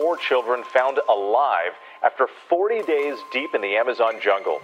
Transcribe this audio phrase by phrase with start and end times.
[0.00, 4.58] four children found alive after 40 days deep in the Amazon jungle.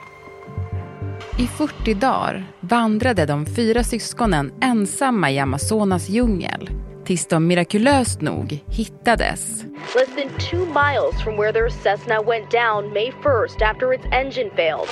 [1.39, 6.71] I 40 dagar vandrade de fyra syskonen ensamma i Amazonas djungel
[7.05, 9.65] tills de mirakulöst nog hittades.
[9.95, 14.51] Less than two miles from where their Cessna went down May 1st after its engine
[14.57, 14.89] failed.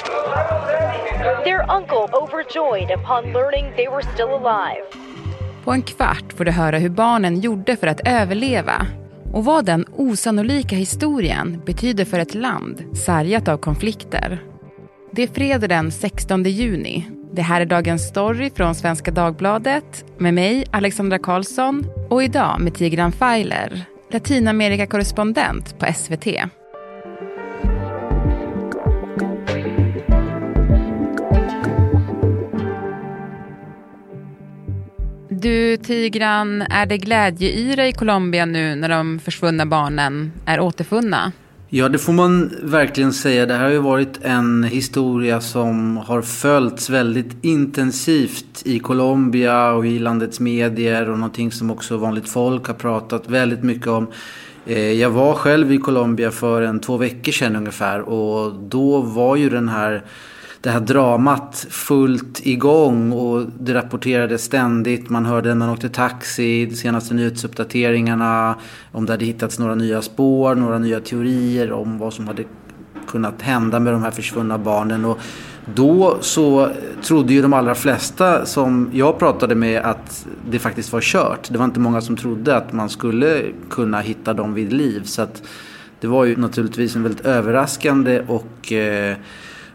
[1.45, 4.85] Their uncle overjoyed upon learning they were still alive.
[5.65, 8.87] På en kvart får du höra hur barnen gjorde för att överleva
[9.35, 14.43] och vad den osannolika historien betyder för ett land sargat av konflikter.
[15.13, 17.07] Det är fredag den 16 juni.
[17.33, 22.75] Det här är Dagens Story från Svenska Dagbladet med mig, Alexandra Karlsson och idag med
[22.75, 26.27] Tigran Feiler, Latinamerikakorrespondent på SVT.
[35.45, 41.33] Du Tigran, är det glädjeyra i Colombia nu när de försvunna barnen är återfunna?
[41.69, 43.47] Ja, det får man verkligen säga.
[43.47, 49.87] Det här har ju varit en historia som har följts väldigt intensivt i Colombia och
[49.87, 54.07] i landets medier och någonting som också vanligt folk har pratat väldigt mycket om.
[54.67, 59.37] Eh, jag var själv i Colombia för en två veckor sedan ungefär och då var
[59.37, 60.03] ju den här
[60.65, 65.11] det här dramat fullt igång och det rapporterades ständigt.
[65.11, 68.55] Man hörde när man åkte taxi, de senaste nyhetsuppdateringarna,
[68.93, 72.45] om det hade hittats några nya spår, några nya teorier om vad som hade
[73.09, 75.05] kunnat hända med de här försvunna barnen.
[75.05, 75.19] Och
[75.75, 76.71] då så
[77.03, 81.49] trodde ju de allra flesta som jag pratade med att det faktiskt var kört.
[81.53, 85.03] Det var inte många som trodde att man skulle kunna hitta dem vid liv.
[85.05, 85.43] Så att
[86.01, 89.17] det var ju naturligtvis en väldigt överraskande och eh,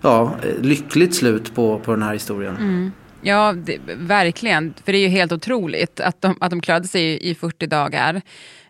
[0.01, 2.55] ja, lyckligt slut på, på den här historien.
[2.57, 2.91] Mm.
[3.21, 4.73] Ja, det, verkligen.
[4.85, 7.67] För det är ju helt otroligt att de, att de klarade sig i, i 40
[7.67, 8.21] dagar.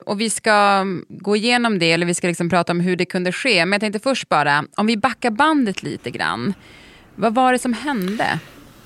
[0.06, 3.32] Och vi ska gå igenom det, eller vi ska liksom prata om hur det kunde
[3.32, 3.66] ske.
[3.66, 6.54] Men jag tänkte först bara, om vi backar bandet lite grann.
[7.16, 8.40] Vad var det som hände?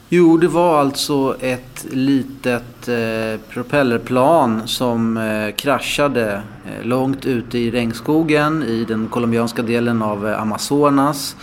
[0.09, 7.71] Jo, det var alltså ett litet eh, propellerplan som eh, kraschade eh, långt ute i
[7.71, 11.35] regnskogen i den colombianska delen av eh, Amazonas.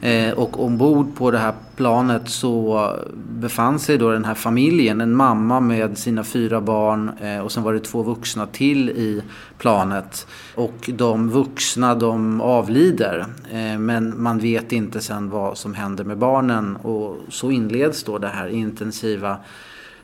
[0.00, 5.14] Eh, och ombord på det här planet så befann sig då den här familjen, en
[5.16, 9.22] mamma med sina fyra barn eh, och sen var det två vuxna till i
[9.58, 10.26] planet.
[10.54, 16.18] Och de vuxna de avlider eh, men man vet inte sen vad som händer med
[16.18, 19.36] barnen och så inleds då det här intensiva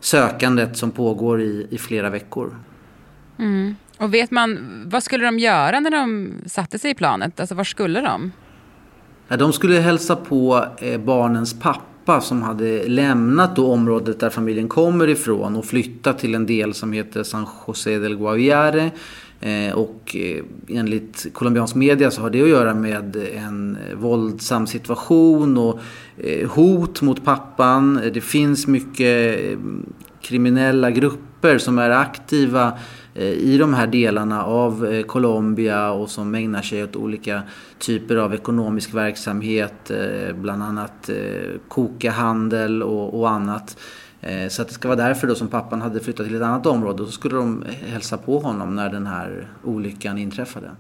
[0.01, 2.57] sökandet som pågår i, i flera veckor.
[3.39, 3.77] Mm.
[3.99, 7.41] Och vet man, vad skulle de göra när de satte sig i planet?
[7.41, 8.33] Alltså var skulle de?
[9.39, 15.09] De skulle hälsa på eh, barnens pappa som hade lämnat då området där familjen kommer
[15.09, 18.91] ifrån och flyttat till en del som heter San José del Guaviare.
[19.41, 25.59] Eh, och eh, enligt colombiansk media så har det att göra med en våldsam situation
[25.59, 25.81] och
[26.49, 28.01] hot mot pappan.
[28.15, 29.41] Det finns mycket
[30.23, 32.73] kriminella grupper som är aktiva
[33.15, 37.43] Eh, i de här delarna av eh, Colombia och som ägnar sig åt olika
[37.79, 41.11] typer av ekonomisk verksamhet, eh, bland annat
[41.69, 43.79] kokahandel och, och annat.
[44.49, 47.03] Så att det ska vara därför då som pappan hade flyttat till ett annat område
[47.03, 50.71] och så skulle de hälsa på honom när den här olyckan inträffade.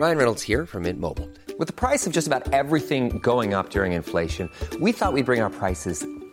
[0.00, 1.28] Ryan Reynolds här från Mint Mobile.
[1.58, 5.24] Med priset på nästan allt som går upp under inflationen, trodde vi att vi skulle
[5.24, 6.15] bring våra priser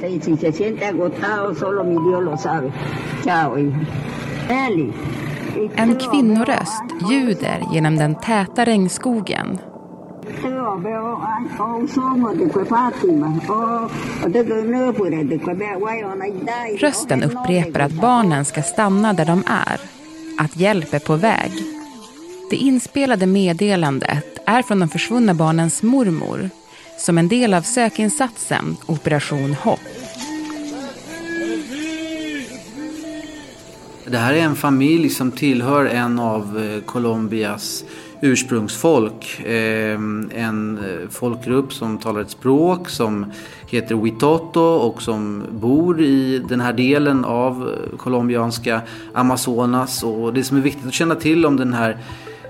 [0.00, 2.72] Si se siente agotado, solo mi Dios lo sabe.
[3.24, 3.78] Chao, hija.
[4.48, 4.92] Eli.
[5.76, 9.58] En kvinnoröst ljuder genom den täta regnskogen.
[16.80, 19.80] Rösten upprepar att barnen ska stanna där de är,
[20.38, 21.52] att hjälp är på väg.
[22.50, 26.50] Det inspelade meddelandet är från de försvunna barnens mormor
[26.98, 29.80] som en del av sökinsatsen Operation Hopp.
[34.06, 37.84] Det här är en familj som tillhör en av eh, Colombias
[38.20, 39.40] ursprungsfolk.
[39.40, 39.94] Eh,
[40.30, 43.26] en eh, folkgrupp som talar ett språk som
[43.66, 48.80] heter Witoto och som bor i den här delen av colombianska
[49.12, 50.02] Amazonas.
[50.02, 51.98] Och det som är viktigt att känna till om den här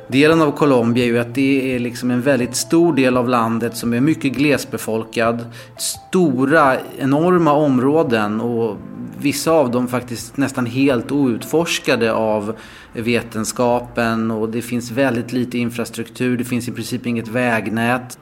[0.09, 3.77] delen av Colombia är ju att det är liksom en väldigt stor del av landet
[3.77, 5.47] som är mycket glesbefolkad.
[5.77, 8.77] Stora, enorma områden och
[9.19, 12.57] vissa av dem faktiskt nästan helt outforskade av
[12.93, 18.19] vetenskapen och det finns väldigt lite infrastruktur, det finns i princip inget vägnät.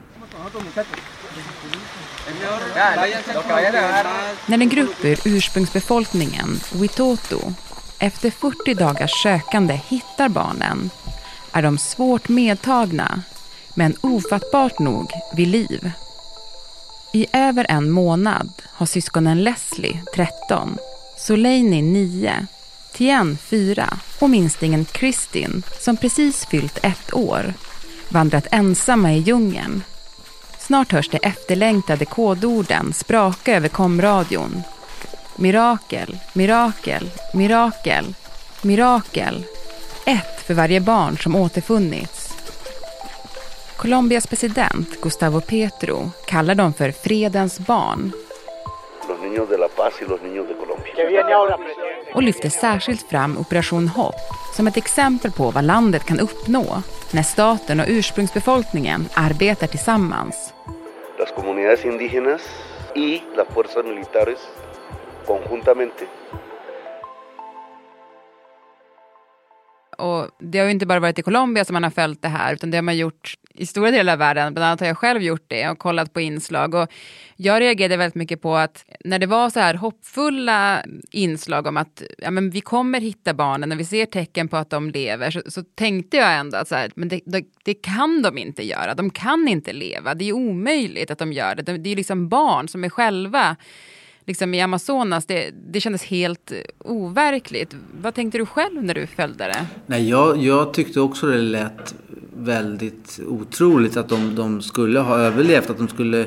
[4.47, 7.39] När en grupp ur ursprungsbefolkningen, Witoto,
[7.99, 10.91] efter 40 dagars sökande hittar barnen
[11.53, 13.23] är de svårt medtagna,
[13.75, 15.91] men ofattbart nog vid liv.
[17.13, 20.79] I över en månad har syskonen Leslie, 13,
[21.19, 22.47] Soleini, 9,
[22.93, 27.55] Tien, 4 och minstingen Kristin, som precis fyllt ett år,
[28.09, 29.83] vandrat ensamma i djungeln.
[30.59, 34.63] Snart hörs de efterlängtade kodorden spraka över komradion.
[35.37, 38.15] Mirakel, mirakel, mirakel,
[38.63, 39.45] mirakel.
[40.07, 42.29] Ett för varje barn som återfunnits.
[43.77, 48.13] Colombias president Gustavo Petro kallar dem för fredens barn
[52.15, 54.15] och lyfter särskilt fram Operation Hopp
[54.57, 56.83] som ett exempel på vad landet kan uppnå
[57.13, 60.53] när staten och ursprungsbefolkningen arbetar tillsammans.
[61.19, 62.43] Las comunidades indígenas
[62.95, 64.39] y las fuerzas militares
[65.27, 66.07] conjuntamente
[69.99, 72.55] Och det har ju inte bara varit i Colombia som man har följt det här,
[72.55, 74.55] utan det har man gjort i stora delar av världen.
[74.55, 76.75] Bland annat har jag själv gjort det och kollat på inslag.
[76.75, 76.93] Och
[77.37, 82.03] jag reagerade väldigt mycket på att när det var så här hoppfulla inslag om att
[82.19, 85.43] ja, men vi kommer hitta barnen när vi ser tecken på att de lever, så,
[85.47, 88.95] så tänkte jag ändå att så här, men det, det, det, kan de inte göra.
[88.95, 90.15] De kan inte leva.
[90.15, 91.63] Det är omöjligt att de gör det.
[91.63, 93.57] Det är liksom barn som är själva
[94.27, 97.77] liksom i Amazonas, det, det kändes helt overkligt.
[98.01, 99.67] Vad tänkte du själv när du följde det?
[99.87, 101.95] Nej, jag, jag tyckte också det lät
[102.37, 106.27] väldigt otroligt att de, de skulle ha överlevt, att de skulle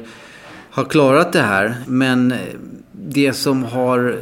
[0.72, 1.76] ha klarat det här.
[1.88, 2.34] Men
[2.92, 4.20] det som har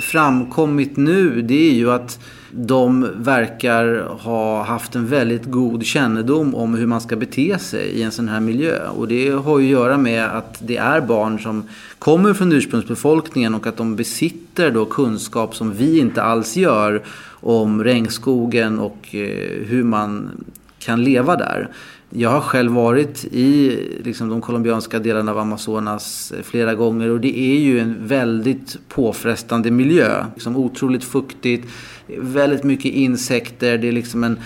[0.00, 2.18] framkommit nu det är ju att
[2.54, 8.02] de verkar ha haft en väldigt god kännedom om hur man ska bete sig i
[8.02, 8.88] en sån här miljö.
[8.88, 11.68] Och det har ju att göra med att det är barn som
[11.98, 17.84] kommer från ursprungsbefolkningen och att de besitter då kunskap som vi inte alls gör om
[17.84, 20.30] regnskogen och eh, hur man
[20.78, 21.68] kan leva där.
[22.14, 27.20] Jag har själv varit i liksom, de colombianska delarna av Amazonas eh, flera gånger och
[27.20, 30.24] det är ju en väldigt påfrestande miljö.
[30.34, 31.68] Liksom otroligt fuktigt,
[32.18, 34.38] väldigt mycket insekter, det är liksom en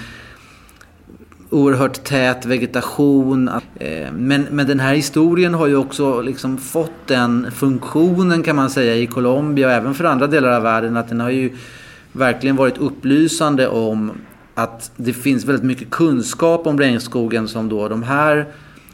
[1.50, 3.48] oerhört tät vegetation.
[3.74, 8.70] Eh, men, men den här historien har ju också liksom fått den funktionen kan man
[8.70, 11.50] säga i Colombia och även för andra delar av världen att den har ju
[12.12, 14.12] verkligen varit upplysande om
[14.56, 18.46] att det finns väldigt mycket kunskap om regnskogen som då de här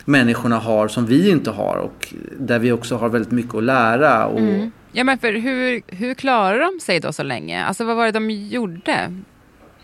[0.04, 4.26] människorna har som vi inte har och där vi också har väldigt mycket att lära.
[4.26, 4.40] Och...
[4.40, 4.70] Mm.
[4.92, 7.64] Ja men för hur, hur klarar de sig då så länge?
[7.64, 9.12] Alltså vad var det de gjorde?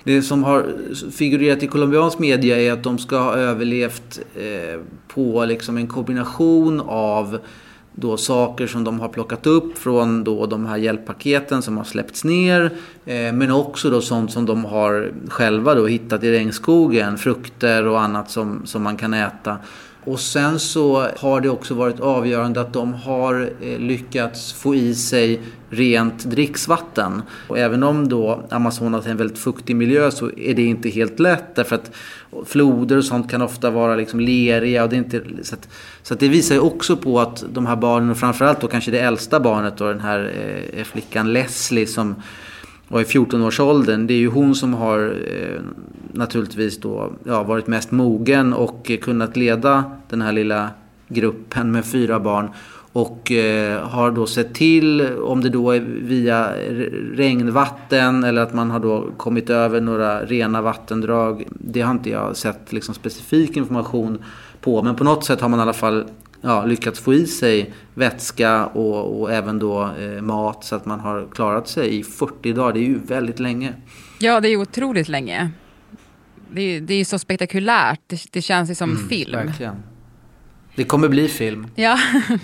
[0.04, 0.66] Det som har
[1.12, 6.80] figurerat i colombiansk media är att de ska ha överlevt eh, på liksom en kombination
[6.86, 7.38] av
[8.00, 12.24] då saker som de har plockat upp från då de här hjälppaketen som har släppts
[12.24, 12.70] ner.
[13.04, 17.18] Eh, men också då sånt som de har själva då hittat i regnskogen.
[17.18, 19.56] Frukter och annat som, som man kan äta.
[20.08, 24.94] Och sen så har det också varit avgörande att de har eh, lyckats få i
[24.94, 27.22] sig rent dricksvatten.
[27.48, 31.20] Och även om då Amazonas är en väldigt fuktig miljö så är det inte helt
[31.20, 31.90] lätt därför att
[32.46, 34.84] floder och sånt kan ofta vara liksom leriga.
[34.84, 35.68] Och det är inte, så att,
[36.02, 38.90] så att det visar ju också på att de här barnen och framförallt då kanske
[38.90, 40.32] det äldsta barnet då den här
[40.74, 42.14] eh, flickan Leslie som
[42.88, 44.06] var i 14-årsåldern.
[44.06, 45.60] Det är ju hon som har eh,
[46.12, 50.70] naturligtvis då ja, varit mest mogen och kunnat leda den här lilla
[51.08, 52.50] gruppen med fyra barn.
[52.92, 56.52] Och eh, har då sett till, om det då är via
[57.14, 61.44] regnvatten eller att man har då kommit över några rena vattendrag.
[61.50, 64.18] Det har inte jag sett liksom specifik information
[64.60, 64.82] på.
[64.82, 66.04] Men på något sätt har man i alla fall
[66.40, 71.00] ja, lyckats få i sig vätska och, och även då eh, mat så att man
[71.00, 72.72] har klarat sig i 40 dagar.
[72.72, 73.74] Det är ju väldigt länge.
[74.18, 75.50] Ja, det är otroligt länge.
[76.50, 78.00] Det är, det är så spektakulärt.
[78.06, 79.32] Det, det känns ju som mm, film.
[79.32, 79.82] Verkligen.
[80.74, 81.66] Det kommer bli film.
[81.74, 81.98] Ja,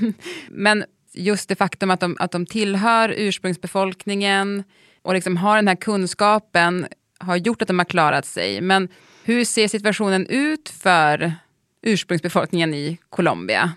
[0.48, 4.64] men just det faktum att de, att de tillhör ursprungsbefolkningen
[5.02, 6.86] och liksom har den här kunskapen
[7.18, 8.60] har gjort att de har klarat sig.
[8.60, 8.88] Men
[9.24, 11.32] hur ser situationen ut för
[11.82, 13.72] ursprungsbefolkningen i Colombia?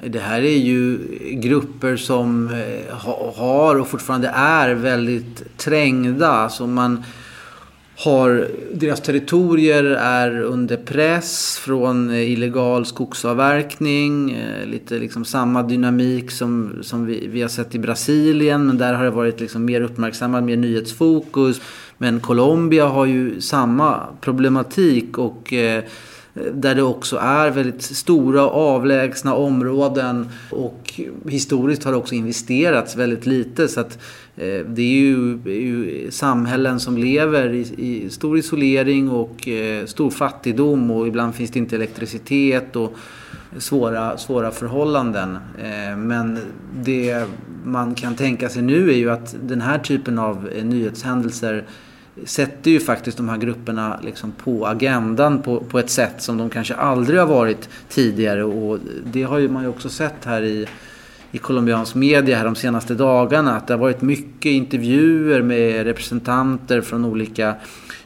[0.00, 0.98] Det här är ju
[1.32, 2.96] grupper som eh,
[3.36, 6.48] har och fortfarande är väldigt trängda.
[6.48, 7.04] Så man
[7.96, 14.30] har, deras territorier är under press från eh, illegal skogsavverkning.
[14.30, 18.66] Eh, lite liksom samma dynamik som, som vi, vi har sett i Brasilien.
[18.66, 21.60] Men där har det varit liksom mer uppmärksammat, mer nyhetsfokus.
[21.98, 25.18] Men Colombia har ju samma problematik.
[25.18, 25.84] och eh,
[26.34, 33.26] där det också är väldigt stora avlägsna områden och historiskt har det också investerats väldigt
[33.26, 33.68] lite.
[33.68, 33.98] Så att
[34.36, 39.86] eh, det är ju, är ju, samhällen som lever i, i, stor isolering och eh,
[39.86, 42.96] stor fattigdom och ibland finns det inte elektricitet och
[43.58, 45.38] svåra, svåra förhållanden.
[45.58, 46.38] Eh, men
[46.80, 47.24] det
[47.64, 51.64] man kan tänka sig nu är ju att den här typen av eh, nyhetshändelser
[52.24, 56.50] sätter ju faktiskt de här grupperna liksom på agendan på, på ett sätt som de
[56.50, 58.44] kanske aldrig har varit tidigare.
[58.44, 60.66] Och det har ju man ju också sett här i,
[61.32, 63.56] i colombiansk media här de senaste dagarna.
[63.56, 67.54] Att det har varit mycket intervjuer med representanter från olika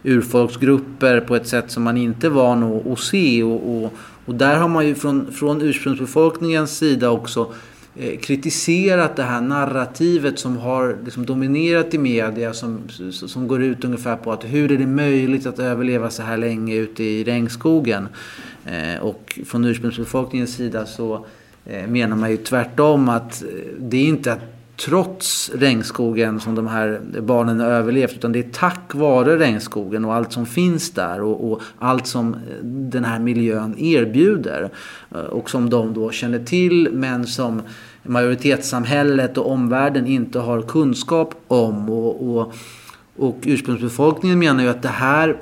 [0.03, 3.43] urfolksgrupper på ett sätt som man inte är van att, se.
[3.43, 3.93] Och, och,
[4.25, 7.53] och där har man ju från, från ursprungsbefolkningens sida också
[7.99, 12.81] Eh, kritiserat det här narrativet som har liksom dominerat i media som,
[13.13, 16.75] som går ut ungefär på att hur är det möjligt att överleva så här länge
[16.75, 18.09] ute i regnskogen?
[18.65, 21.27] Eh, och från ursprungsbefolkningens sida så
[21.67, 23.49] eh, menar man ju tvärtom att eh,
[23.79, 28.51] det är inte att trots regnskogen som de här barnen har överlevt utan det är
[28.53, 33.19] tack vare regnskogen och allt som finns där och, och, allt som eh, den här
[33.19, 34.71] miljön erbjuder
[35.15, 37.63] eh, och som de då känner till men som
[38.03, 41.91] majoritetssamhället och omvärlden inte har kunskap om.
[41.91, 42.55] Och, och,
[43.17, 45.37] och ursprungsbefolkningen menar ju att det här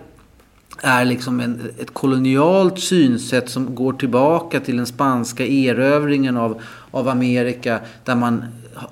[0.83, 7.09] är liksom en, ett kolonialt synsätt som går tillbaka till den spanska erövringen av, av
[7.09, 8.45] Amerika där man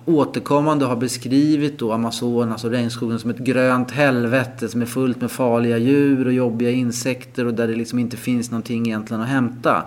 [0.05, 5.31] återkommande har beskrivit då Amazonas och regnskogen som ett grönt helvete som är fullt med
[5.31, 9.85] farliga djur och jobbiga insekter och där det liksom inte finns någonting egentligen att hämta.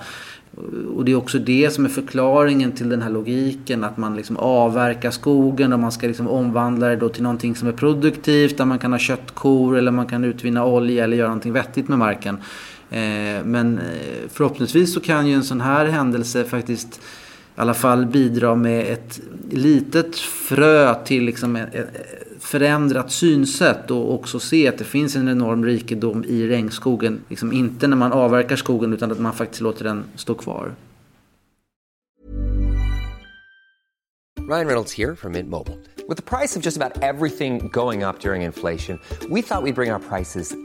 [0.96, 4.38] Och det är också det som är förklaringen till den här logiken att man liksom
[4.38, 8.66] avverkar skogen och man ska liksom omvandla det då till någonting som är produktivt där
[8.66, 12.38] man kan ha köttkor eller man kan utvinna olja eller göra någonting vettigt med marken.
[12.90, 17.02] Eh, men eh, förhoppningsvis så kan ju en sån här händelse faktiskt
[17.58, 19.20] i alla fall bidra med ett
[19.50, 21.88] litet frö till liksom ett
[22.40, 27.22] förändrat synsätt och också se att det finns en enorm rikedom i regnskogen.
[27.30, 30.72] Liksom inte när man avverkar skogen utan att man faktiskt låter den stå kvar.
[34.50, 35.78] Ryan Reynolds här från Mint Mobile.
[36.08, 39.74] Med priset på nästan allt som går upp under inflationen, trodde vi att vi skulle
[39.74, 40.65] bring våra priser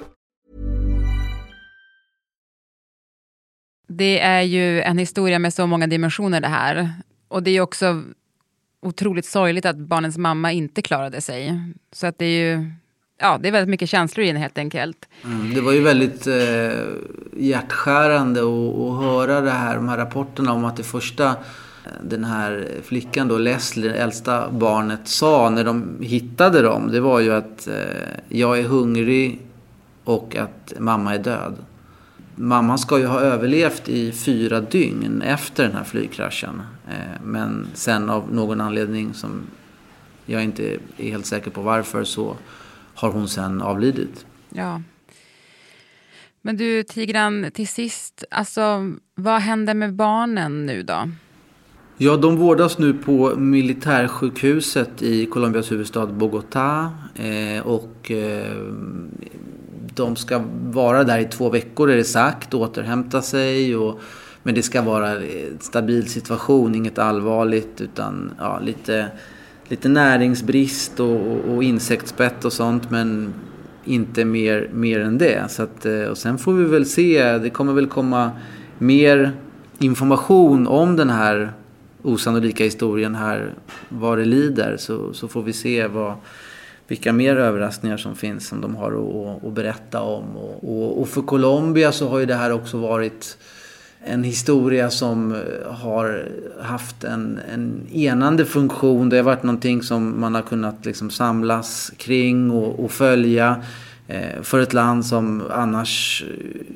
[3.93, 6.93] Det är ju en historia med så många dimensioner det här.
[7.27, 8.03] Och det är också
[8.81, 11.59] otroligt sorgligt att barnens mamma inte klarade sig.
[11.91, 12.71] Så att det är ju
[13.21, 15.07] ja, det är väldigt mycket känslor i den helt enkelt.
[15.23, 16.79] Mm, det var ju väldigt eh,
[17.37, 22.67] hjärtskärande att höra det här, de här rapporterna om att det första eh, den här
[22.83, 26.91] flickan då, Leslie, det äldsta barnet, sa när de hittade dem.
[26.91, 27.73] Det var ju att eh,
[28.29, 29.39] jag är hungrig
[30.03, 31.55] och att mamma är död.
[32.35, 36.61] Mamman ska ju ha överlevt i fyra dygn efter den här flygkraschen.
[36.89, 39.41] Eh, men sen av någon anledning som
[40.25, 42.37] jag inte är helt säker på varför så
[42.95, 44.25] har hon sen avlidit.
[44.49, 44.81] Ja.
[46.41, 51.09] Men du Tigran, till sist, alltså vad händer med barnen nu då?
[51.97, 56.89] Ja, de vårdas nu på militärsjukhuset i Colombias huvudstad Bogotá.
[57.15, 58.65] Eh, och eh,
[59.95, 63.75] de ska vara där i två veckor är det sagt, återhämta sig.
[63.75, 63.99] Och,
[64.43, 69.07] men det ska vara en stabil situation, inget allvarligt utan ja, lite,
[69.67, 72.91] lite näringsbrist och, och insektsbett och sånt.
[72.91, 73.33] Men
[73.85, 75.51] inte mer, mer än det.
[75.51, 78.31] Så att, eh, och sen får vi väl se, det kommer väl komma
[78.77, 79.31] mer
[79.79, 81.53] information om den här
[82.03, 83.53] osannolika historien här
[83.89, 84.77] vad det lider.
[84.77, 86.13] Så, så får vi se vad,
[86.91, 90.37] vilka mer överraskningar som finns som de har att, att berätta om.
[90.37, 93.37] Och, och, och, för Colombia så har ju det här också varit
[94.03, 96.29] en historia som eh, har
[96.61, 99.09] haft en, en enande funktion.
[99.09, 103.61] Det har varit någonting som man har kunnat liksom samlas kring och, och följa
[104.07, 106.23] eh, för ett land som annars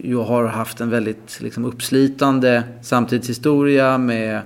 [0.03, 4.41] ju har haft en väldigt liksom, uppslitande samtidshistoria med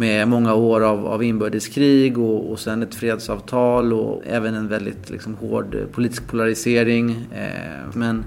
[0.00, 5.10] med många år av, av inbördeskrig och, och sen ett fredsavtal och även en väldigt
[5.10, 7.10] liksom, hård politisk polarisering.
[7.10, 8.22] Eh, men i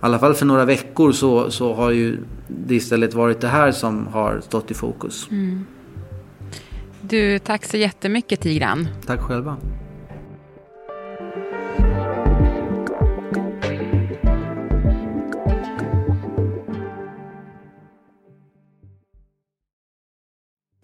[0.00, 4.06] alla fall för några veckor så, så har ju det istället varit det här som
[4.06, 5.28] har stått i fokus.
[5.30, 5.66] Mm.
[7.00, 8.88] Du, tack så jättemycket Tigran.
[9.06, 9.56] Tack själva.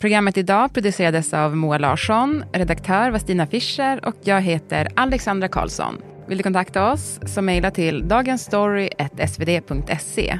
[0.06, 6.02] Programmet idag producerades av Moa Larsson, redaktör var Stina Fischer och jag heter Alexandra Karlsson.
[6.28, 10.38] Vill du kontakta oss så mejla till dagensstory.svd.se.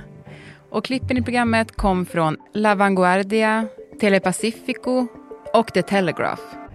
[0.70, 3.68] Och klippen i programmet kom från La Vanguardia,
[4.00, 5.06] Telepacifico
[5.52, 6.65] och The Telegraph.